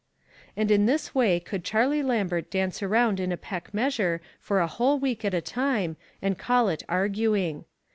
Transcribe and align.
And 0.57 0.71
in 0.71 0.87
this 0.87 1.13
way 1.13 1.39
could 1.39 1.63
Charlie 1.63 2.01
Lambert 2.01 2.49
dance 2.49 2.81
around 2.81 3.19
in 3.19 3.31
a 3.31 3.37
peck 3.37 3.71
measure 3.71 4.19
for 4.39 4.59
a 4.59 4.65
whole 4.65 4.97
week 4.97 5.23
at 5.23 5.35
a 5.35 5.41
time, 5.41 5.95
and 6.23 6.39
call 6.39 6.69
it 6.69 6.81
arguing. 6.89 7.65